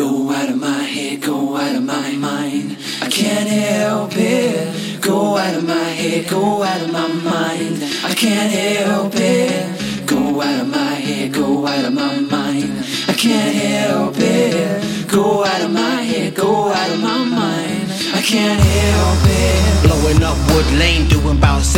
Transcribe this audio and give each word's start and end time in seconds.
Go 0.00 0.30
out 0.30 0.48
of 0.48 0.56
my 0.56 0.82
head, 0.82 1.20
go 1.20 1.58
out 1.58 1.76
of 1.76 1.82
my 1.82 2.12
mind. 2.12 2.78
I 3.02 3.08
can't 3.10 3.46
help 3.46 4.12
it. 4.16 5.02
Go 5.02 5.36
out 5.36 5.54
of 5.54 5.66
my 5.68 5.74
head, 6.00 6.26
go 6.26 6.62
out 6.62 6.80
of 6.80 6.90
my 6.90 7.06
mind. 7.06 7.84
I 8.02 8.14
can't 8.14 8.50
help 8.50 9.12
it. 9.14 10.06
Go 10.06 10.40
out 10.40 10.62
of 10.62 10.68
my 10.68 10.94
head, 10.94 11.34
go 11.34 11.66
out 11.66 11.84
of 11.84 11.92
my 11.92 12.18
mind. 12.18 12.82
I 13.08 13.12
can't 13.12 13.54
help 13.54 14.14
it. 14.16 15.06
Go 15.06 15.44
out 15.44 15.60
of 15.60 15.70
my 15.70 16.00
head, 16.00 16.34
go 16.34 16.72
out 16.72 16.90
of 16.92 17.00
my 17.02 17.22
mind. 17.22 17.92
I 18.14 18.22
can't 18.22 18.58
help 18.58 19.22
it. 19.26 19.82
Blowing 19.84 20.22
up 20.22 20.38
Wood 20.48 20.72
Lane, 20.78 21.10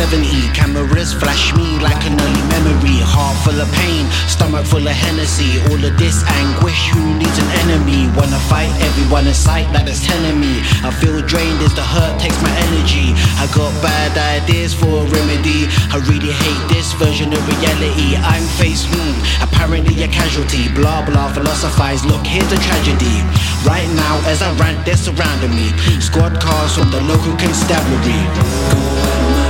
doing 0.09 0.13
about 0.13 0.13
70. 0.27 0.53
Cameras 0.53 1.13
flash 1.13 1.53
me 1.55 1.79
like 1.79 2.05
an 2.05 2.19
early 2.19 2.43
memory. 2.49 2.99
Heart 3.03 3.37
full 3.43 3.59
of 3.59 3.69
pain, 3.73 4.07
stomach 4.27 4.65
full 4.65 4.85
of 4.85 4.95
Hennessy. 4.95 5.59
All 5.69 5.83
of 5.83 5.97
this 5.97 6.23
anguish, 6.27 6.89
who 6.89 7.17
needs 7.17 7.37
an 7.39 7.49
enemy? 7.63 8.09
Wanna 8.15 8.39
fight 8.49 8.71
everyone 8.81 9.27
in 9.27 9.33
sight 9.33 9.67
there's 9.85 10.03
ten 10.03 10.23
of 10.31 10.37
me. 10.37 10.61
I 10.83 10.91
feel 10.91 11.21
drained 11.21 11.59
as 11.61 11.73
the 11.75 11.83
hurt 11.83 12.19
takes 12.19 12.41
my 12.41 12.53
energy. 12.71 13.13
I 13.39 13.47
got 13.53 13.71
bad 13.81 14.17
ideas 14.41 14.73
for 14.73 14.87
a 14.87 15.05
remedy. 15.05 15.67
I 15.91 15.99
really 16.07 16.31
hate 16.31 16.63
this 16.69 16.93
version 16.93 17.33
of 17.33 17.41
reality. 17.47 18.15
I'm 18.15 18.43
faced, 18.59 18.87
hmm, 18.89 19.43
apparently 19.43 20.03
a 20.03 20.07
casualty. 20.07 20.69
Blah 20.73 21.05
blah, 21.05 21.31
philosophize. 21.33 22.05
Look, 22.05 22.25
here's 22.25 22.49
the 22.49 22.57
tragedy. 22.57 23.23
Right 23.67 23.87
now, 23.95 24.19
as 24.27 24.41
I 24.41 24.53
rant, 24.55 24.85
they're 24.85 24.97
surrounding 24.97 25.55
me. 25.55 25.69
Squad 25.99 26.39
cars 26.39 26.75
from 26.75 26.91
the 26.91 27.01
local 27.01 27.35
constabulary. 27.37 29.42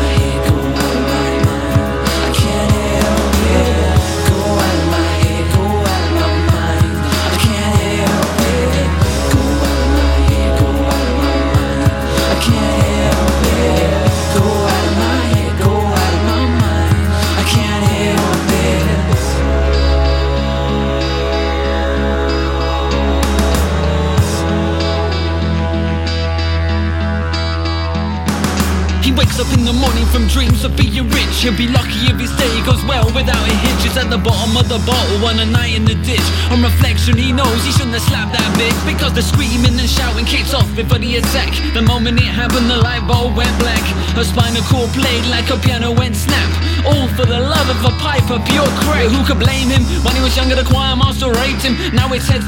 Wakes 29.13 29.37
up 29.37 29.51
in 29.53 29.61
the 29.63 29.73
morning 29.73 30.05
from 30.09 30.25
dreams 30.27 30.63
of 30.63 30.75
being 30.75 31.05
rich. 31.13 31.35
He'll 31.45 31.53
be 31.53 31.67
lucky 31.67 32.09
if 32.09 32.17
his 32.17 32.33
day 32.33 32.49
goes 32.65 32.81
well 32.89 33.05
without 33.13 33.45
a 33.45 33.55
hitch. 33.61 33.85
It's 33.85 33.97
at 33.97 34.09
the 34.09 34.17
bottom 34.17 34.57
of 34.57 34.65
the 34.65 34.81
bottle 34.89 35.21
on 35.27 35.37
a 35.37 35.45
night 35.45 35.77
in 35.77 35.85
the 35.85 35.93
ditch. 36.01 36.25
On 36.49 36.63
reflection, 36.63 37.17
he 37.17 37.31
knows 37.31 37.61
he 37.61 37.71
shouldn't 37.71 37.93
have 37.93 38.07
slapped 38.09 38.33
that 38.33 38.49
bitch 38.57 38.73
because 38.89 39.13
the 39.13 39.21
screaming 39.21 39.77
and 39.77 39.89
shouting 39.89 40.25
kicks 40.25 40.53
off 40.53 40.65
before 40.75 40.97
the 40.97 41.21
attack. 41.21 41.53
The 41.77 41.83
moment 41.83 42.17
it 42.17 42.31
happened, 42.31 42.71
the 42.71 42.77
light 42.81 43.05
bulb 43.05 43.37
went 43.37 43.53
black. 43.59 43.83
Her 44.17 44.25
spinal 44.25 44.65
cord 44.65 44.89
played 44.97 45.25
like 45.29 45.49
a 45.53 45.57
piano 45.61 45.93
went 45.93 46.15
snap. 46.15 46.49
All 46.81 47.07
for 47.13 47.29
the 47.29 47.37
love 47.37 47.69
of 47.69 47.85
a 47.85 47.93
pipe 48.01 48.13
piper, 48.13 48.39
pure 48.45 48.67
crack. 48.85 49.09
Who 49.09 49.25
could 49.25 49.39
blame 49.39 49.69
him? 49.69 49.83
When 50.03 50.15
he 50.15 50.21
was 50.21 50.35
younger, 50.35 50.55
the 50.55 50.63
choir 50.63 50.95
master 50.95 51.31
raped 51.31 51.63
him. 51.63 51.75
Now 51.93 52.13
it's 52.13 52.27
head 52.27 52.43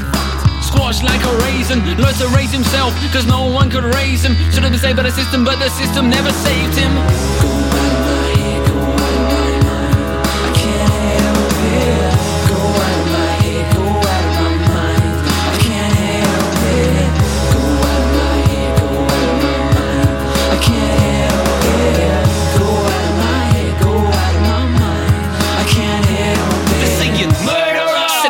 Squashed 0.66 1.04
like 1.04 1.22
a 1.22 1.32
raisin, 1.44 1.78
learned 1.96 2.16
to 2.16 2.26
raise 2.34 2.50
himself, 2.50 2.92
cause 3.12 3.24
no 3.24 3.46
one 3.46 3.70
could 3.70 3.84
raise 3.94 4.24
him. 4.24 4.34
Should 4.50 4.64
have 4.64 4.72
been 4.72 4.80
saved 4.80 4.96
by 4.96 5.04
the 5.04 5.12
system, 5.12 5.44
but 5.44 5.60
the 5.60 5.70
system 5.70 6.10
never 6.10 6.30
saved 6.30 6.76
him. 6.76 7.55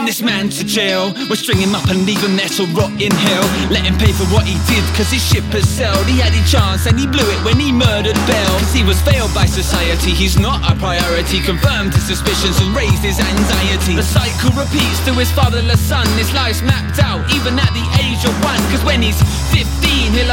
This 0.06 0.22
man 0.22 0.48
to 0.48 0.62
jail. 0.64 1.12
We'll 1.26 1.36
string 1.36 1.58
him 1.58 1.74
up 1.74 1.90
and 1.90 2.06
leave 2.06 2.22
him 2.22 2.36
there 2.38 2.48
to 2.62 2.64
rot 2.78 2.94
in 3.02 3.10
hell. 3.10 3.46
Let 3.74 3.82
him 3.82 3.98
pay 3.98 4.14
for 4.14 4.24
what 4.30 4.46
he 4.46 4.54
did, 4.70 4.86
cause 4.94 5.10
his 5.10 5.20
ship 5.20 5.42
has 5.50 5.66
sailed. 5.66 6.06
He 6.06 6.22
had 6.22 6.30
his 6.30 6.46
chance 6.46 6.86
and 6.86 6.94
he 6.98 7.06
blew 7.06 7.26
it 7.26 7.40
when 7.42 7.58
he 7.58 7.72
murdered 7.72 8.14
Bell. 8.30 8.54
Cause 8.62 8.72
he 8.72 8.84
was 8.86 9.02
failed 9.02 9.34
by 9.34 9.46
society, 9.46 10.14
he's 10.14 10.38
not 10.38 10.62
a 10.62 10.78
priority. 10.78 11.42
Confirmed 11.42 11.92
his 11.92 12.06
suspicions 12.06 12.54
and 12.62 12.70
raised 12.70 13.02
his 13.02 13.18
anxiety. 13.18 13.98
The 13.98 14.06
cycle 14.06 14.54
repeats 14.54 15.02
to 15.10 15.12
his 15.18 15.30
fatherless 15.34 15.82
son. 15.82 16.06
His 16.14 16.32
life's 16.32 16.62
mapped 16.62 17.02
out, 17.02 17.26
even 17.34 17.58
at 17.58 17.72
the 17.74 17.86
age 17.98 18.22
of 18.22 18.34
one. 18.46 18.62
Cause 18.70 18.84
when 18.86 19.02
he's 19.02 19.18
15, 19.50 19.66
he'll 19.66 19.85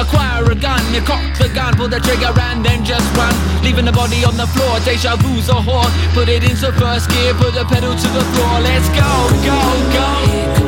acquire 0.03 0.43
a 0.51 0.55
gun. 0.55 0.81
He'll 0.91 1.03
cock 1.03 1.23
the 1.37 1.49
gun, 1.49 1.75
pull 1.75 1.87
the 1.87 1.99
trigger, 1.99 2.31
and 2.51 2.63
then 2.63 2.83
just 2.83 3.07
run. 3.15 3.33
Leaving 3.63 3.85
the 3.85 3.91
body 3.91 4.23
on 4.25 4.35
the 4.37 4.47
floor, 4.47 4.79
deja 4.85 5.15
vu's 5.17 5.49
a 5.49 5.53
whore. 5.53 5.89
Put 6.13 6.29
it 6.29 6.43
into 6.43 6.71
first 6.73 7.09
gear, 7.09 7.33
put 7.33 7.53
the 7.53 7.65
pedal 7.65 7.95
to 7.95 8.07
the 8.17 8.23
floor. 8.33 8.59
Let's 8.61 8.89
go, 8.89 9.11
go. 9.47 9.59
Go 9.95 10.62